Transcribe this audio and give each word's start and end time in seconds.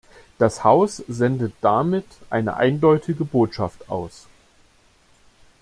Das 0.39 0.63
Haus 0.63 0.95
sendet 1.07 1.53
damit 1.61 2.07
eine 2.31 2.55
eindeutige 2.57 3.23
Botschaft 3.23 3.87
aus. 3.87 4.25